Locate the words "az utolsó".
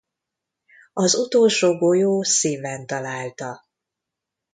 0.93-1.77